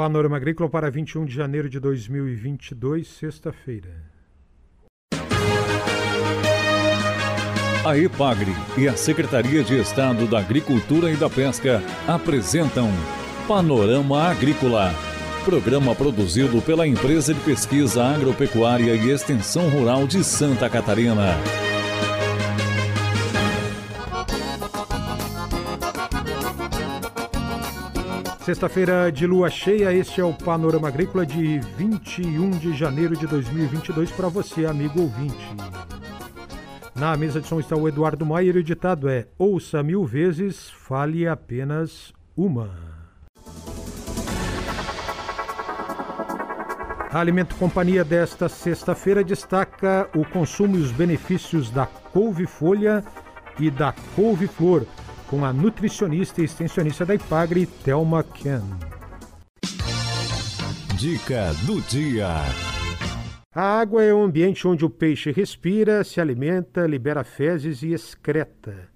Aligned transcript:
Panorama 0.00 0.38
Agrícola 0.38 0.66
para 0.66 0.90
21 0.90 1.26
de 1.26 1.34
janeiro 1.34 1.68
de 1.68 1.78
2022, 1.78 3.06
sexta-feira. 3.06 4.02
A 7.84 7.98
EPAGRE 7.98 8.50
e 8.78 8.88
a 8.88 8.96
Secretaria 8.96 9.62
de 9.62 9.78
Estado 9.78 10.26
da 10.26 10.38
Agricultura 10.38 11.12
e 11.12 11.16
da 11.16 11.28
Pesca 11.28 11.82
apresentam 12.08 12.88
Panorama 13.46 14.22
Agrícola, 14.22 14.90
programa 15.44 15.94
produzido 15.94 16.62
pela 16.62 16.88
Empresa 16.88 17.34
de 17.34 17.40
Pesquisa 17.40 18.02
Agropecuária 18.02 18.94
e 18.94 19.10
Extensão 19.10 19.68
Rural 19.68 20.06
de 20.06 20.24
Santa 20.24 20.70
Catarina. 20.70 21.36
Sexta-feira 28.50 29.12
de 29.12 29.28
lua 29.28 29.48
cheia, 29.48 29.92
este 29.92 30.20
é 30.20 30.24
o 30.24 30.34
Panorama 30.34 30.88
Agrícola 30.88 31.24
de 31.24 31.60
21 31.78 32.50
de 32.50 32.72
janeiro 32.76 33.16
de 33.16 33.24
2022 33.24 34.10
para 34.10 34.28
você, 34.28 34.66
amigo 34.66 35.02
ouvinte. 35.02 35.54
Na 36.92 37.16
mesa 37.16 37.40
de 37.40 37.46
som 37.46 37.60
está 37.60 37.76
o 37.76 37.86
Eduardo 37.86 38.26
Maier 38.26 38.56
e 38.56 38.58
o 38.58 38.64
ditado 38.64 39.08
é: 39.08 39.28
Ouça 39.38 39.84
mil 39.84 40.04
vezes, 40.04 40.68
fale 40.68 41.28
apenas 41.28 42.12
uma. 42.36 42.70
A 47.08 47.20
Alimento 47.20 47.54
Companhia 47.54 48.04
desta 48.04 48.48
sexta-feira 48.48 49.22
destaca 49.22 50.10
o 50.12 50.24
consumo 50.24 50.76
e 50.76 50.80
os 50.80 50.90
benefícios 50.90 51.70
da 51.70 51.86
couve-folha 51.86 53.04
e 53.60 53.70
da 53.70 53.94
couve-flor 54.16 54.84
com 55.30 55.44
a 55.44 55.52
nutricionista 55.52 56.42
e 56.42 56.44
extensionista 56.44 57.06
da 57.06 57.14
Ipagre, 57.14 57.64
Thelma 57.64 58.24
Ken. 58.24 58.62
Dica 60.98 61.52
do 61.64 61.80
dia. 61.82 62.26
A 63.54 63.78
água 63.78 64.02
é 64.02 64.12
o 64.12 64.20
ambiente 64.20 64.66
onde 64.66 64.84
o 64.84 64.90
peixe 64.90 65.30
respira, 65.30 66.02
se 66.02 66.20
alimenta, 66.20 66.84
libera 66.84 67.22
fezes 67.22 67.80
e 67.84 67.92
excreta. 67.92 68.88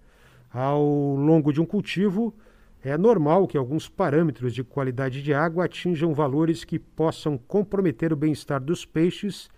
Ao 0.53 0.83
longo 0.83 1.53
de 1.53 1.61
um 1.61 1.65
cultivo, 1.65 2.35
é 2.83 2.99
normal 2.99 3.47
que 3.47 3.57
alguns 3.57 3.89
parâmetros 3.89 4.53
de 4.53 4.65
qualidade 4.65 5.23
de 5.23 5.33
água 5.33 5.67
atinjam 5.67 6.13
valores 6.13 6.65
que 6.65 6.81
possam 6.81 7.39
comprometer 7.39 8.13
o 8.13 8.17
bem-estar 8.17 8.61
dos 8.61 8.85
peixes 8.85 9.49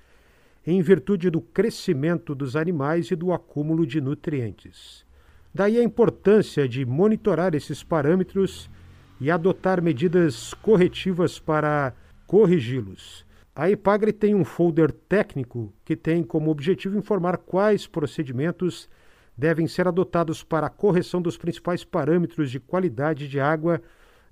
em 0.67 0.83
virtude 0.83 1.31
do 1.31 1.41
crescimento 1.41 2.35
dos 2.35 2.55
animais 2.55 3.11
e 3.11 3.17
do 3.17 3.33
acúmulo 3.33 3.87
de 3.87 3.99
nutrientes. 3.99 5.06
Daí 5.57 5.79
a 5.79 5.83
importância 5.83 6.69
de 6.69 6.85
monitorar 6.85 7.55
esses 7.55 7.83
parâmetros 7.83 8.69
e 9.19 9.31
adotar 9.31 9.81
medidas 9.81 10.53
corretivas 10.53 11.39
para 11.39 11.95
corrigi-los. 12.27 13.25
A 13.55 13.71
Epagre 13.71 14.13
tem 14.13 14.35
um 14.35 14.45
folder 14.45 14.93
técnico 14.93 15.73
que 15.83 15.97
tem 15.97 16.23
como 16.23 16.51
objetivo 16.51 16.99
informar 16.99 17.39
quais 17.39 17.87
procedimentos 17.87 18.87
devem 19.35 19.67
ser 19.67 19.89
adotados 19.89 20.45
para 20.45 20.67
a 20.67 20.71
correção 20.71 21.23
dos 21.23 21.39
principais 21.39 21.83
parâmetros 21.83 22.51
de 22.51 22.61
qualidade 22.61 23.27
de 23.27 23.41
água 23.41 23.81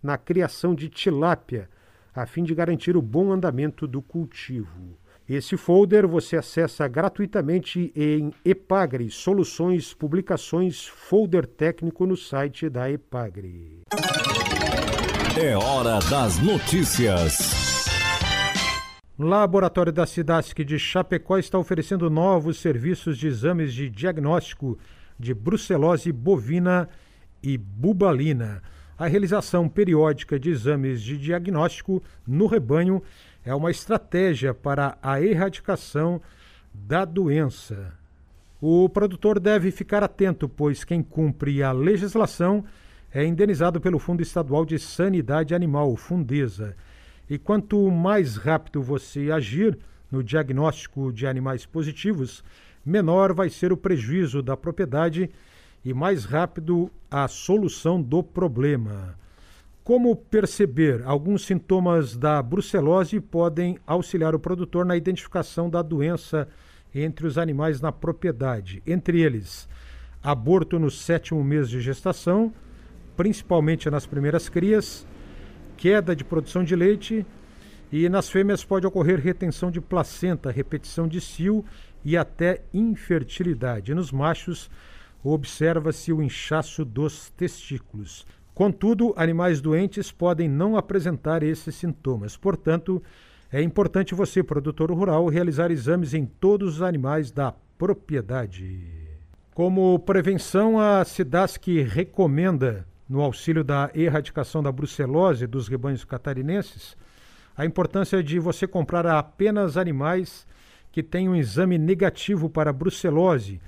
na 0.03 0.19
criação 0.19 0.75
de 0.75 0.91
tilápia, 0.91 1.71
a 2.15 2.27
fim 2.27 2.45
de 2.45 2.55
garantir 2.55 2.99
o 2.99 3.03
bom 3.03 3.33
andamento 3.33 3.87
do 3.87 4.03
cultivo. 4.03 4.99
Esse 5.27 5.57
folder 5.57 6.07
você 6.07 6.37
acessa 6.37 6.87
gratuitamente 6.87 7.91
em 7.97 8.31
Epagre 8.45 9.11
Soluções 9.11 9.95
Publicações 9.95 10.87
Folder 10.87 11.47
Técnico 11.47 12.05
no 12.05 12.15
site 12.15 12.69
da 12.69 12.91
Epagre. 12.91 13.81
É 15.41 15.57
hora 15.57 15.99
das 16.11 16.39
notícias. 16.41 17.87
O 19.17 19.23
Laboratório 19.23 19.91
da 19.91 20.05
Cidasc 20.05 20.63
de 20.63 20.79
Chapecó 20.79 21.39
está 21.39 21.59
oferecendo 21.59 22.11
novos 22.11 22.59
serviços 22.59 23.17
de 23.17 23.27
exames 23.27 23.73
de 23.73 23.89
diagnóstico 23.89 24.79
de 25.19 25.33
brucelose 25.33 26.13
bovina 26.13 26.87
e 27.43 27.57
bubalina. 27.57 28.61
A 28.99 29.07
realização 29.07 29.71
periódica 29.71 30.39
de 30.39 30.51
exames 30.51 31.01
de 31.01 31.17
diagnóstico 31.17 32.03
no 32.27 32.47
rebanho 32.47 33.03
é 33.45 33.55
uma 33.55 33.71
estratégia 33.71 34.55
para 34.55 34.97
a 35.03 35.21
erradicação 35.21 36.21
da 36.73 37.05
doença. 37.05 37.93
O 38.61 38.89
produtor 38.89 39.39
deve 39.39 39.71
ficar 39.71 40.03
atento, 40.03 40.49
pois 40.49 40.85
quem 40.85 41.03
cumpre 41.03 41.63
a 41.63 41.71
legislação 41.71 42.65
é 43.13 43.25
indenizado 43.25 43.81
pelo 43.81 43.99
Fundo 43.99 44.23
Estadual 44.23 44.65
de 44.65 44.79
Sanidade 44.79 45.55
Animal, 45.55 45.95
Fundesa. 45.97 46.75
E 47.29 47.39
quanto 47.39 47.91
mais 47.91 48.37
rápido 48.37 48.83
você 48.83 49.31
agir 49.31 49.79
no 50.11 50.23
diagnóstico 50.23 51.13
de 51.13 51.27
animais 51.27 51.67
positivos, 51.67 52.43
menor 52.85 53.33
vai 53.33 53.51
ser 53.51 53.73
o 53.73 53.77
prejuízo 53.77 54.43
da 54.43 54.57
propriedade 54.57 55.31
e 55.85 55.93
mais 55.93 56.25
rápido 56.25 56.91
a 57.11 57.29
solução 57.29 58.01
do 58.01 58.23
problema. 58.23 59.17
Como 59.85 60.17
perceber? 60.17 61.03
Alguns 61.05 61.45
sintomas 61.45 62.17
da 62.17 62.43
brucelose 62.43 63.21
podem 63.21 63.79
auxiliar 63.87 64.35
o 64.35 64.39
produtor 64.39 64.87
na 64.87 64.97
identificação 64.97 65.69
da 65.69 65.83
doença 65.83 66.49
entre 66.95 67.27
os 67.27 67.37
animais 67.37 67.83
na 67.83 67.93
propriedade. 67.93 68.83
Entre 68.87 69.21
eles, 69.21 69.69
aborto 70.23 70.79
no 70.79 70.91
sétimo 70.91 71.45
mês 71.45 71.69
de 71.69 71.83
gestação, 71.83 72.51
principalmente 73.15 73.91
nas 73.91 74.07
primeiras 74.07 74.49
crias, 74.49 75.07
queda 75.77 76.17
de 76.17 76.25
produção 76.25 76.65
de 76.65 76.75
leite 76.75 77.27
e 77.93 78.09
nas 78.09 78.31
fêmeas 78.31 78.65
pode 78.65 78.87
ocorrer 78.87 79.21
retenção 79.21 79.71
de 79.71 79.83
placenta, 79.83 80.51
repetição 80.51 81.07
de 81.07 81.21
cio 81.21 81.63
e 82.03 82.17
até 82.17 82.63
infertilidade. 82.73 83.93
Nos 83.93 84.11
machos, 84.11 84.71
observa-se 85.23 86.11
o 86.11 86.23
inchaço 86.23 86.87
dos 86.87 87.29
testículos. 87.37 88.27
Contudo, 88.55 89.13
animais 89.17 89.61
doentes 89.61 90.13
podem 90.13 90.49
não 90.49 90.77
apresentar 90.77 91.43
esses 91.43 91.75
sintomas. 91.75 92.37
Portanto, 92.37 93.03
é 93.53 93.61
importante 93.61 94.15
você, 94.15 94.43
produtor 94.43 94.93
rural, 94.93 95.27
realizar 95.27 95.73
exames 95.73 96.15
em 96.15 96.25
todos 96.25 96.77
os 96.77 96.83
animais 96.83 97.33
da 97.33 97.53
propriedade. 97.77 98.81
Como 99.53 99.99
prevenção, 99.99 100.79
a 100.79 101.05
SIDASC 101.05 101.83
recomenda, 101.83 102.87
no 103.09 103.21
auxílio 103.21 103.65
da 103.65 103.91
erradicação 103.95 104.63
da 104.63 104.73
brucelose 104.73 105.47
dos 105.47 105.69
rebanhos 105.69 106.05
catarinenses, 106.05 106.97
a 107.57 107.65
importância 107.65 108.23
de 108.23 108.39
você 108.39 108.67
comprar 108.67 109.07
apenas 109.07 109.77
animais 109.77 110.47
que 110.91 111.03
tenham 111.03 111.33
um 111.33 111.37
exame 111.37 111.77
negativo 111.77 112.49
para 112.49 112.73
brucelose 112.73 113.61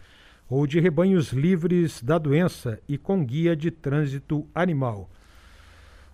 ou 0.49 0.67
de 0.67 0.79
rebanhos 0.79 1.33
livres 1.33 2.03
da 2.03 2.19
doença 2.19 2.81
e 2.89 2.97
com 2.97 3.25
guia 3.25 3.57
de 3.57 3.71
trânsito 3.71 4.47
animal. 4.55 5.11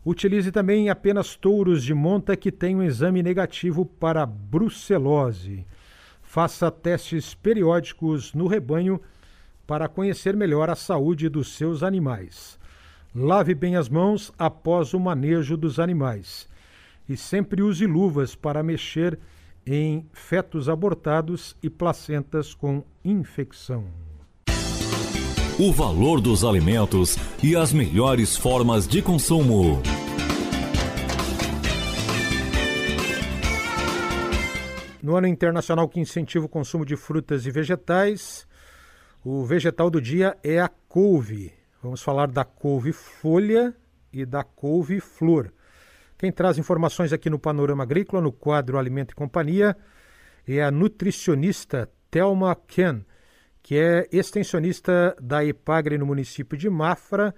Utilize 0.05 0.51
também 0.51 0.89
apenas 0.89 1.37
touros 1.37 1.85
de 1.85 1.95
monta 1.95 2.37
que 2.37 2.51
tenham 2.51 2.83
exame 2.83 3.23
negativo 3.23 3.87
para 3.87 4.27
brucelose. 4.27 5.65
Faça 6.23 6.71
testes 6.71 7.35
periódicos 7.35 8.35
no 8.35 8.47
rebanho 8.47 9.01
para 9.67 9.89
conhecer 9.89 10.35
melhor 10.35 10.69
a 10.69 10.75
saúde 10.75 11.29
dos 11.29 11.55
seus 11.55 11.83
animais. 11.83 12.59
Lave 13.15 13.55
bem 13.55 13.77
as 13.77 13.89
mãos 13.89 14.33
após 14.39 14.93
o 14.95 14.99
manejo 14.99 15.57
dos 15.57 15.79
animais. 15.79 16.49
E 17.09 17.17
sempre 17.17 17.63
use 17.63 17.87
luvas 17.87 18.35
para 18.35 18.63
mexer 18.63 19.19
em 19.65 20.09
fetos 20.13 20.69
abortados 20.69 21.55
e 21.63 21.71
placentas 21.71 22.55
com 22.55 22.83
infecção 23.05 24.12
o 25.59 25.71
valor 25.71 26.21
dos 26.21 26.45
alimentos 26.45 27.19
e 27.43 27.55
as 27.55 27.73
melhores 27.73 28.37
formas 28.37 28.89
de 28.89 29.03
consumo. 29.03 29.83
No 35.03 35.17
ano 35.17 35.27
internacional 35.27 35.89
que 35.89 36.01
incentiva 36.01 36.47
o 36.47 36.49
consumo 36.49 36.87
de 36.87 36.97
frutas 36.97 37.45
e 37.45 37.51
vegetais, 37.51 38.47
o 39.23 39.45
vegetal 39.45 39.91
do 39.91 40.01
dia 40.01 40.37
é 40.43 40.59
a 40.59 40.71
couve. 40.89 41.53
Vamos 41.83 42.01
falar 42.01 42.29
da 42.29 42.45
couve-folha 42.45 43.75
e 44.13 44.25
da 44.25 44.43
couve-flor. 44.43 45.53
Quem 46.17 46.33
traz 46.33 46.57
informações 46.57 47.13
aqui 47.13 47.29
no 47.29 47.39
Panorama 47.39 47.83
Agrícola, 47.83 48.23
no 48.23 48.33
quadro 48.33 48.79
Alimento 48.79 49.11
e 49.11 49.17
Companhia, 49.17 49.77
é 50.47 50.63
a 50.63 50.71
nutricionista 50.71 51.91
Thelma 52.11 52.57
Ken 52.67 53.05
que 53.63 53.77
é 53.77 54.09
extensionista 54.11 55.17
da 55.21 55.45
EPAGRE 55.45 55.97
no 55.97 56.07
município 56.07 56.59
de 56.59 56.69
Mafra 56.69 57.35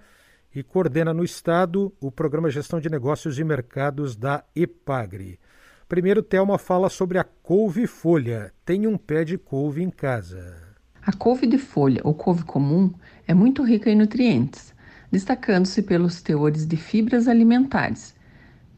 e 0.54 0.62
coordena 0.62 1.12
no 1.12 1.22
estado 1.22 1.92
o 2.00 2.10
programa 2.10 2.50
Gestão 2.50 2.80
de 2.80 2.88
Negócios 2.88 3.38
e 3.38 3.44
Mercados 3.44 4.16
da 4.16 4.42
EPAGRE. 4.56 5.38
Primeiro, 5.86 6.22
Thelma 6.22 6.56
fala 6.56 6.88
sobre 6.88 7.18
a 7.18 7.24
couve-folha. 7.24 8.52
Tem 8.64 8.86
um 8.86 8.96
pé 8.96 9.22
de 9.22 9.36
couve 9.36 9.82
em 9.82 9.90
casa. 9.90 10.62
A 11.02 11.12
couve 11.12 11.46
de 11.46 11.58
folha, 11.58 12.00
ou 12.02 12.14
couve 12.14 12.44
comum, 12.44 12.90
é 13.28 13.34
muito 13.34 13.62
rica 13.62 13.90
em 13.90 13.96
nutrientes, 13.96 14.72
destacando-se 15.12 15.82
pelos 15.82 16.22
teores 16.22 16.64
de 16.64 16.78
fibras 16.78 17.28
alimentares, 17.28 18.14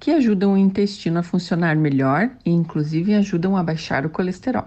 que 0.01 0.11
ajudam 0.11 0.55
o 0.55 0.59
intestino 0.59 1.21
a 1.21 1.23
funcionar 1.23 1.77
melhor 1.77 2.29
e, 2.45 2.51
inclusive, 2.51 3.15
ajudam 3.15 3.57
a 3.57 3.63
baixar 3.63 4.05
o 4.05 4.11
colesterol. 4.11 4.67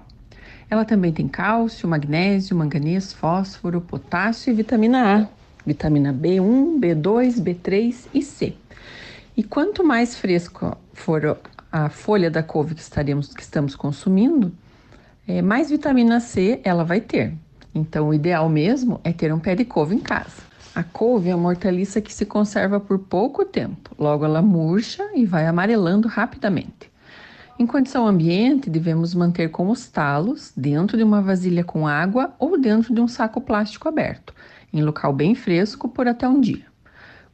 Ela 0.70 0.86
também 0.86 1.12
tem 1.12 1.28
cálcio, 1.28 1.90
magnésio, 1.90 2.56
manganês, 2.56 3.12
fósforo, 3.12 3.82
potássio 3.82 4.52
e 4.52 4.54
vitamina 4.54 5.22
A, 5.22 5.28
vitamina 5.66 6.14
B1, 6.14 6.80
B2, 6.80 7.42
B3 7.42 8.08
e 8.14 8.22
C. 8.22 8.54
E 9.36 9.44
quanto 9.44 9.84
mais 9.84 10.16
fresco 10.16 10.78
for 10.94 11.40
a 11.72 11.90
folha 11.90 12.30
da 12.30 12.44
couve 12.44 12.76
que, 12.76 12.82
estaremos, 12.82 13.34
que 13.34 13.42
estamos 13.42 13.76
consumindo, 13.76 14.52
é, 15.28 15.42
mais 15.42 15.70
vitamina 15.70 16.20
C 16.20 16.60
ela 16.64 16.84
vai 16.84 17.02
ter. 17.02 17.34
Então, 17.74 18.10
o 18.10 18.14
ideal 18.14 18.48
mesmo 18.50 19.00
é 19.04 19.12
ter 19.12 19.34
um 19.34 19.40
pé 19.40 19.56
de 19.56 19.66
couve 19.66 19.96
em 19.96 20.00
casa. 20.00 20.50
A 20.76 20.84
couve 20.84 21.30
é 21.30 21.36
uma 21.36 21.50
hortaliça 21.50 22.00
que 22.00 22.14
se 22.14 22.26
conserva 22.26 22.80
por 22.80 23.00
pouco 23.00 23.44
tempo, 23.44 23.92
logo 23.98 24.24
ela 24.24 24.42
murcha 24.42 25.04
e 25.16 25.26
vai 25.26 25.48
amarelando 25.48 26.08
rapidamente. 26.08 26.89
Em 27.62 27.68
condição 27.68 28.08
ambiente, 28.08 28.70
devemos 28.70 29.14
manter 29.14 29.50
com 29.50 29.70
os 29.70 29.86
talos 29.86 30.54
dentro 30.56 30.96
de 30.96 31.04
uma 31.04 31.22
vasilha 31.22 31.62
com 31.62 31.86
água 31.86 32.34
ou 32.40 32.58
dentro 32.58 32.96
de 32.96 33.02
um 33.02 33.08
saco 33.08 33.42
plástico 33.42 33.90
aberto, 33.90 34.34
em 34.72 34.82
local 34.82 35.12
bem 35.12 35.36
fresco 35.36 35.90
por 35.90 36.08
até 36.08 36.26
um 36.26 36.40
dia. 36.40 36.66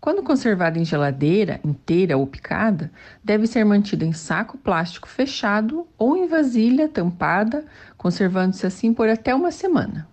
Quando 0.01 0.23
conservada 0.23 0.79
em 0.79 0.83
geladeira, 0.83 1.59
inteira 1.63 2.17
ou 2.17 2.25
picada, 2.25 2.91
deve 3.23 3.45
ser 3.45 3.63
mantida 3.65 4.03
em 4.03 4.13
saco 4.13 4.57
plástico 4.57 5.07
fechado 5.07 5.87
ou 5.95 6.17
em 6.17 6.27
vasilha 6.27 6.89
tampada, 6.89 7.63
conservando-se 7.95 8.65
assim 8.65 8.95
por 8.95 9.07
até 9.07 9.33
uma 9.35 9.51
semana. 9.51 10.07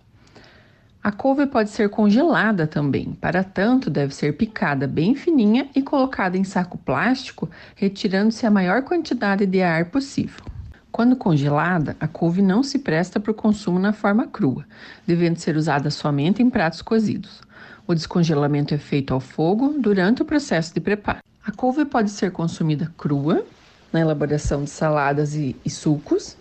A 1.03 1.11
couve 1.11 1.45
pode 1.45 1.69
ser 1.69 1.89
congelada 1.89 2.65
também, 2.65 3.11
para 3.19 3.43
tanto, 3.43 3.89
deve 3.89 4.15
ser 4.15 4.37
picada 4.37 4.87
bem 4.87 5.13
fininha 5.13 5.67
e 5.75 5.81
colocada 5.81 6.37
em 6.37 6.45
saco 6.45 6.77
plástico, 6.77 7.49
retirando-se 7.75 8.45
a 8.45 8.49
maior 8.49 8.83
quantidade 8.83 9.45
de 9.45 9.61
ar 9.61 9.87
possível. 9.87 10.45
Quando 10.93 11.17
congelada, 11.17 11.97
a 11.99 12.07
couve 12.07 12.41
não 12.41 12.63
se 12.63 12.79
presta 12.79 13.19
para 13.19 13.31
o 13.31 13.35
consumo 13.35 13.77
na 13.79 13.91
forma 13.91 14.27
crua, 14.27 14.63
devendo 15.05 15.39
ser 15.39 15.57
usada 15.57 15.91
somente 15.91 16.41
em 16.41 16.49
pratos 16.49 16.81
cozidos. 16.81 17.41
O 17.85 17.93
descongelamento 17.93 18.73
é 18.73 18.77
feito 18.77 19.13
ao 19.13 19.19
fogo 19.19 19.75
durante 19.77 20.21
o 20.21 20.25
processo 20.25 20.73
de 20.73 20.79
preparo. 20.79 21.19
A 21.45 21.51
couve 21.51 21.83
pode 21.83 22.11
ser 22.11 22.31
consumida 22.31 22.89
crua, 22.97 23.43
na 23.91 23.99
elaboração 23.99 24.63
de 24.63 24.69
saladas 24.69 25.35
e, 25.35 25.53
e 25.65 25.69
sucos, 25.69 26.37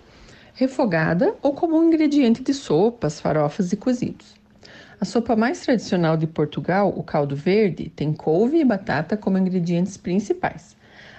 refogada 0.54 1.34
ou 1.42 1.52
como 1.52 1.76
um 1.76 1.88
ingrediente 1.88 2.44
de 2.44 2.54
sopas, 2.54 3.20
farofas 3.20 3.72
e 3.72 3.76
cozidos. 3.76 4.40
A 5.02 5.04
sopa 5.04 5.34
mais 5.34 5.60
tradicional 5.60 6.16
de 6.16 6.28
Portugal, 6.28 6.94
o 6.96 7.02
caldo 7.02 7.34
verde, 7.34 7.88
tem 7.88 8.12
couve 8.12 8.60
e 8.60 8.64
batata 8.64 9.16
como 9.16 9.36
ingredientes 9.36 9.96
principais. 9.96 10.76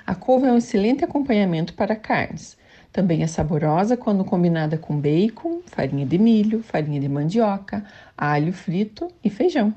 A 0.07 0.15
couve 0.15 0.47
é 0.47 0.51
um 0.53 0.57
excelente 0.57 1.03
acompanhamento 1.03 1.74
para 1.74 1.94
carnes. 1.94 2.57
Também 2.94 3.24
é 3.24 3.27
saborosa 3.27 3.97
quando 3.97 4.24
combinada 4.24 4.77
com 4.77 4.97
bacon, 4.97 5.59
farinha 5.65 6.06
de 6.06 6.18
milho, 6.18 6.63
farinha 6.63 6.97
de 6.97 7.09
mandioca, 7.09 7.83
alho 8.18 8.53
frito 8.53 9.09
e 9.21 9.30
feijão. 9.30 9.74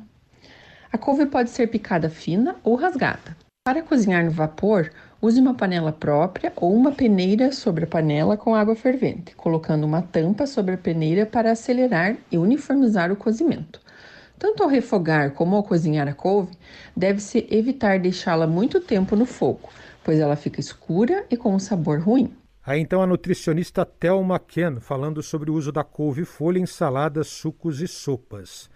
A 0.93 0.97
couve 0.97 1.27
pode 1.27 1.51
ser 1.51 1.67
picada 1.67 2.09
fina 2.09 2.55
ou 2.63 2.77
rasgada. 2.77 3.37
Para 3.65 3.83
cozinhar 3.83 4.25
no 4.25 4.31
vapor, 4.31 4.89
use 5.21 5.41
uma 5.41 5.55
panela 5.55 5.91
própria 5.91 6.53
ou 6.55 6.73
uma 6.73 6.93
peneira 6.93 7.51
sobre 7.51 7.83
a 7.83 7.89
panela 7.89 8.37
com 8.37 8.55
água 8.55 8.77
fervente, 8.77 9.35
colocando 9.35 9.83
uma 9.83 10.01
tampa 10.01 10.47
sobre 10.47 10.75
a 10.75 10.79
peneira 10.79 11.27
para 11.27 11.51
acelerar 11.51 12.17
e 12.31 12.39
uniformizar 12.39 13.11
o 13.11 13.17
cozimento. 13.17 13.85
Tanto 14.39 14.63
ao 14.63 14.69
refogar 14.69 15.33
como 15.33 15.57
ao 15.57 15.63
cozinhar 15.63 16.07
a 16.09 16.15
couve, 16.15 16.53
deve-se 16.95 17.47
evitar 17.51 17.99
deixá-la 17.99 18.47
muito 18.47 18.81
tempo 18.81 19.17
no 19.17 19.25
fogo, 19.25 19.71
pois 20.05 20.19
ela 20.19 20.37
fica 20.37 20.61
escura 20.61 21.25
e 21.31 21.37
com 21.37 21.55
um 21.55 21.59
sabor 21.59 22.01
ruim. 22.01 22.35
Aí 22.65 22.81
então 22.81 23.01
a 23.01 23.07
nutricionista 23.07 23.87
Thelma 23.87 24.39
Ken 24.39 24.81
falando 24.81 25.23
sobre 25.23 25.51
o 25.51 25.55
uso 25.55 25.71
da 25.71 25.85
couve-folha 25.85 26.59
em 26.59 26.67
saladas, 26.67 27.29
sucos 27.29 27.81
e 27.81 27.87
sopas. 27.87 28.69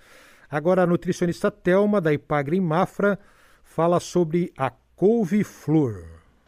Agora 0.49 0.83
a 0.83 0.87
nutricionista 0.87 1.51
Thelma 1.51 2.01
da 2.01 2.13
Ipagre 2.13 2.57
em 2.57 2.61
Mafra 2.61 3.19
fala 3.63 4.01
sobre 4.01 4.53
a 4.57 4.71
couve-flor. 4.97 6.05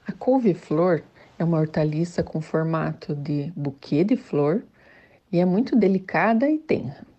A 0.06 0.12
couve-flor 0.12 1.02
é 1.38 1.44
uma 1.44 1.58
hortaliça 1.58 2.22
com 2.22 2.40
formato 2.40 3.14
de 3.14 3.52
buquê 3.56 4.04
de 4.04 4.16
flor 4.16 4.62
e 5.30 5.38
é 5.38 5.44
muito 5.44 5.76
delicada 5.76 6.48
e 6.48 6.58
tenra. 6.58 7.11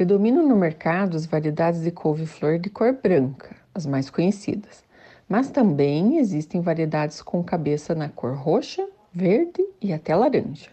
Predominam 0.00 0.48
no 0.48 0.56
mercado 0.56 1.14
as 1.14 1.26
variedades 1.26 1.82
de 1.82 1.90
couve-flor 1.90 2.58
de 2.58 2.70
cor 2.70 2.90
branca, 2.90 3.54
as 3.74 3.84
mais 3.84 4.08
conhecidas, 4.08 4.82
mas 5.28 5.50
também 5.50 6.16
existem 6.16 6.62
variedades 6.62 7.20
com 7.20 7.44
cabeça 7.44 7.94
na 7.94 8.08
cor 8.08 8.34
roxa, 8.34 8.88
verde 9.12 9.62
e 9.78 9.92
até 9.92 10.16
laranja. 10.16 10.70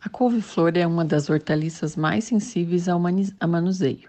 A 0.00 0.08
couve-flor 0.08 0.76
é 0.76 0.86
uma 0.86 1.04
das 1.04 1.28
hortaliças 1.28 1.96
mais 1.96 2.22
sensíveis 2.22 2.88
ao 2.88 3.00
manuseio. 3.00 4.08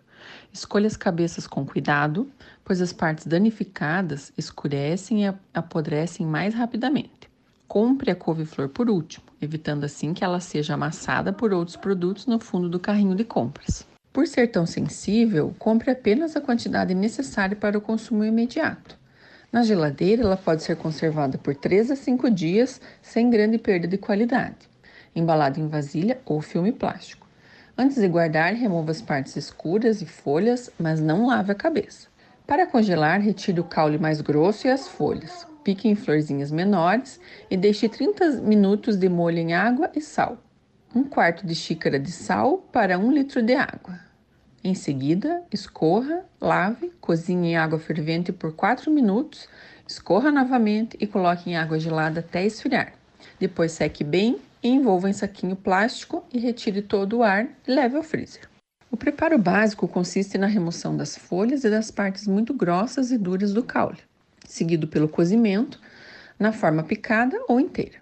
Escolha 0.53 0.85
as 0.85 0.95
cabeças 0.95 1.47
com 1.47 1.65
cuidado, 1.65 2.29
pois 2.63 2.83
as 2.83 2.93
partes 2.93 3.25
danificadas 3.25 4.31
escurecem 4.37 5.25
e 5.25 5.33
apodrecem 5.55 6.23
mais 6.23 6.53
rapidamente. 6.53 7.27
Compre 7.67 8.11
a 8.11 8.15
couve-flor 8.15 8.69
por 8.69 8.91
último, 8.91 9.25
evitando 9.41 9.85
assim 9.85 10.13
que 10.13 10.23
ela 10.23 10.39
seja 10.39 10.75
amassada 10.75 11.33
por 11.33 11.51
outros 11.51 11.77
produtos 11.77 12.27
no 12.27 12.37
fundo 12.39 12.69
do 12.69 12.79
carrinho 12.79 13.15
de 13.15 13.23
compras. 13.23 13.89
Por 14.13 14.27
ser 14.27 14.47
tão 14.47 14.65
sensível, 14.65 15.55
compre 15.57 15.89
apenas 15.89 16.35
a 16.35 16.41
quantidade 16.41 16.93
necessária 16.93 17.55
para 17.55 17.77
o 17.77 17.81
consumo 17.81 18.25
imediato. 18.25 18.99
Na 19.49 19.63
geladeira, 19.63 20.23
ela 20.23 20.35
pode 20.35 20.63
ser 20.63 20.75
conservada 20.75 21.37
por 21.37 21.55
3 21.55 21.91
a 21.91 21.95
5 21.95 22.29
dias 22.29 22.81
sem 23.01 23.29
grande 23.29 23.57
perda 23.57 23.87
de 23.87 23.97
qualidade, 23.97 24.69
embalada 25.15 25.61
em 25.61 25.67
vasilha 25.69 26.19
ou 26.25 26.41
filme 26.41 26.73
plástico. 26.73 27.25
Antes 27.77 28.01
de 28.01 28.07
guardar, 28.09 28.53
remova 28.53 28.91
as 28.91 29.01
partes 29.01 29.37
escuras 29.37 30.01
e 30.01 30.05
folhas, 30.05 30.69
mas 30.77 30.99
não 30.99 31.27
lave 31.27 31.53
a 31.53 31.55
cabeça. 31.55 32.09
Para 32.45 32.67
congelar, 32.67 33.21
retire 33.21 33.61
o 33.61 33.63
caule 33.63 33.97
mais 33.97 34.19
grosso 34.19 34.67
e 34.67 34.69
as 34.69 34.89
folhas. 34.89 35.47
Pique 35.63 35.87
em 35.87 35.95
florzinhas 35.95 36.51
menores 36.51 37.17
e 37.49 37.55
deixe 37.55 37.87
30 37.87 38.41
minutos 38.41 38.97
de 38.97 39.07
molho 39.07 39.37
em 39.37 39.53
água 39.53 39.89
e 39.95 40.01
sal 40.01 40.37
um 40.93 41.03
quarto 41.03 41.45
de 41.45 41.55
xícara 41.55 41.97
de 41.97 42.11
sal 42.11 42.57
para 42.71 42.99
um 42.99 43.11
litro 43.11 43.41
de 43.41 43.55
água. 43.55 43.99
Em 44.63 44.75
seguida, 44.75 45.41
escorra, 45.51 46.23
lave, 46.39 46.91
cozinhe 47.01 47.51
em 47.51 47.57
água 47.57 47.79
fervente 47.79 48.31
por 48.31 48.53
4 48.53 48.91
minutos, 48.91 49.47
escorra 49.87 50.31
novamente 50.31 50.97
e 50.99 51.07
coloque 51.07 51.49
em 51.49 51.57
água 51.57 51.79
gelada 51.79 52.19
até 52.19 52.45
esfriar. 52.45 52.93
Depois 53.39 53.71
seque 53.71 54.03
bem, 54.03 54.37
envolva 54.61 55.09
em 55.09 55.13
saquinho 55.13 55.55
plástico 55.55 56.23
e 56.31 56.39
retire 56.39 56.81
todo 56.81 57.17
o 57.17 57.23
ar 57.23 57.47
e 57.67 57.71
leve 57.71 57.95
ao 57.95 58.03
freezer. 58.03 58.47
O 58.91 58.97
preparo 58.97 59.37
básico 59.37 59.87
consiste 59.87 60.37
na 60.37 60.47
remoção 60.47 60.95
das 60.95 61.17
folhas 61.17 61.63
e 61.63 61.69
das 61.69 61.89
partes 61.89 62.27
muito 62.27 62.53
grossas 62.53 63.11
e 63.11 63.17
duras 63.17 63.53
do 63.53 63.63
caule, 63.63 63.99
seguido 64.45 64.87
pelo 64.87 65.07
cozimento 65.07 65.79
na 66.37 66.51
forma 66.51 66.83
picada 66.83 67.41
ou 67.47 67.59
inteira. 67.59 68.00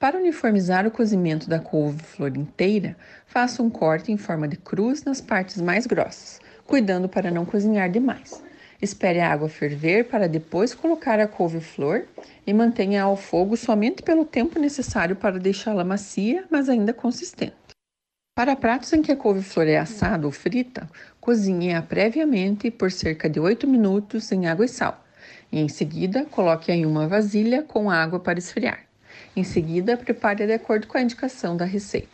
Para 0.00 0.16
uniformizar 0.16 0.86
o 0.86 0.90
cozimento 0.90 1.46
da 1.46 1.58
couve-flor 1.58 2.34
inteira, 2.34 2.96
faça 3.26 3.62
um 3.62 3.68
corte 3.68 4.10
em 4.10 4.16
forma 4.16 4.48
de 4.48 4.56
cruz 4.56 5.04
nas 5.04 5.20
partes 5.20 5.60
mais 5.60 5.86
grossas, 5.86 6.40
cuidando 6.66 7.06
para 7.06 7.30
não 7.30 7.44
cozinhar 7.44 7.90
demais. 7.90 8.42
Espere 8.80 9.20
a 9.20 9.30
água 9.30 9.46
ferver 9.46 10.08
para 10.08 10.26
depois 10.26 10.72
colocar 10.72 11.20
a 11.20 11.28
couve-flor 11.28 12.06
e 12.46 12.54
mantenha 12.54 13.02
ao 13.02 13.14
fogo 13.14 13.58
somente 13.58 14.02
pelo 14.02 14.24
tempo 14.24 14.58
necessário 14.58 15.16
para 15.16 15.38
deixá-la 15.38 15.84
macia, 15.84 16.46
mas 16.50 16.70
ainda 16.70 16.94
consistente. 16.94 17.52
Para 18.34 18.56
pratos 18.56 18.90
em 18.94 19.02
que 19.02 19.12
a 19.12 19.16
couve-flor 19.16 19.68
é 19.68 19.76
assada 19.76 20.24
ou 20.26 20.32
frita, 20.32 20.88
cozinhe-a 21.20 21.82
previamente 21.82 22.70
por 22.70 22.90
cerca 22.90 23.28
de 23.28 23.38
8 23.38 23.68
minutos 23.68 24.32
em 24.32 24.46
água 24.46 24.64
e 24.64 24.68
sal. 24.68 25.04
E 25.52 25.60
em 25.60 25.68
seguida, 25.68 26.24
coloque-a 26.24 26.74
em 26.74 26.86
uma 26.86 27.06
vasilha 27.06 27.62
com 27.62 27.90
água 27.90 28.18
para 28.18 28.38
esfriar. 28.38 28.89
Em 29.36 29.44
seguida, 29.44 29.96
prepare 29.96 30.46
de 30.46 30.52
acordo 30.52 30.86
com 30.86 30.98
a 30.98 31.02
indicação 31.02 31.56
da 31.56 31.64
receita. 31.64 32.08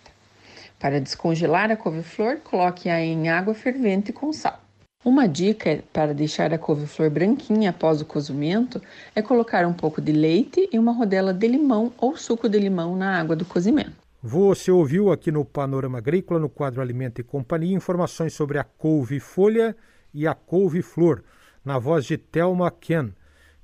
Para 0.78 1.00
descongelar 1.00 1.70
a 1.70 1.76
couve-flor, 1.76 2.36
coloque-a 2.44 3.00
em 3.00 3.28
água 3.28 3.54
fervente 3.54 4.12
com 4.12 4.32
sal. 4.32 4.60
Uma 5.02 5.26
dica 5.26 5.82
para 5.92 6.12
deixar 6.12 6.52
a 6.52 6.58
couve-flor 6.58 7.08
branquinha 7.08 7.70
após 7.70 8.00
o 8.00 8.04
cozimento 8.04 8.82
é 9.14 9.22
colocar 9.22 9.64
um 9.66 9.72
pouco 9.72 10.00
de 10.00 10.12
leite 10.12 10.68
e 10.70 10.78
uma 10.78 10.92
rodela 10.92 11.32
de 11.32 11.46
limão 11.46 11.92
ou 11.96 12.16
suco 12.16 12.48
de 12.48 12.58
limão 12.58 12.96
na 12.96 13.18
água 13.18 13.36
do 13.36 13.44
cozimento. 13.44 13.92
Você 14.22 14.70
ouviu 14.70 15.12
aqui 15.12 15.30
no 15.30 15.44
Panorama 15.44 15.98
Agrícola, 15.98 16.40
no 16.40 16.48
quadro 16.48 16.82
Alimento 16.82 17.20
e 17.20 17.24
Companhia, 17.24 17.76
informações 17.76 18.34
sobre 18.34 18.58
a 18.58 18.64
couve-folha 18.64 19.76
e 20.12 20.26
a 20.26 20.34
couve-flor, 20.34 21.22
na 21.64 21.78
voz 21.78 22.04
de 22.04 22.18
Thelma 22.18 22.70
Ken 22.70 23.10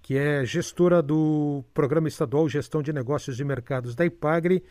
que 0.03 0.19
é 0.19 0.45
gestora 0.45 1.01
do 1.01 1.65
Programa 1.73 2.09
Estadual 2.09 2.49
Gestão 2.49 2.83
de 2.83 2.93
Negócios 2.93 3.39
e 3.39 3.45
Mercados 3.45 3.95
da 3.95 4.05
IPAGRE 4.05 4.63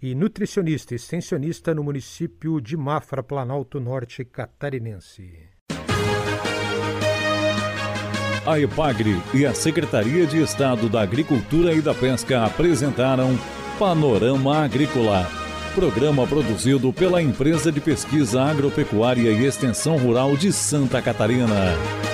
e 0.00 0.14
nutricionista 0.14 0.94
extensionista 0.94 1.74
no 1.74 1.82
município 1.82 2.60
de 2.60 2.76
Mafra, 2.76 3.22
Planalto 3.22 3.80
Norte 3.80 4.24
Catarinense. 4.24 5.48
A 8.46 8.58
EPAGRE 8.58 9.20
e 9.34 9.44
a 9.44 9.52
Secretaria 9.52 10.24
de 10.26 10.40
Estado 10.40 10.88
da 10.88 11.02
Agricultura 11.02 11.74
e 11.74 11.82
da 11.82 11.92
Pesca 11.92 12.46
apresentaram 12.46 13.36
Panorama 13.78 14.64
Agrícola, 14.64 15.26
programa 15.74 16.26
produzido 16.26 16.92
pela 16.92 17.20
Empresa 17.20 17.70
de 17.70 17.80
Pesquisa 17.80 18.40
Agropecuária 18.40 19.30
e 19.32 19.44
Extensão 19.44 19.98
Rural 19.98 20.36
de 20.36 20.52
Santa 20.52 21.02
Catarina. 21.02 22.07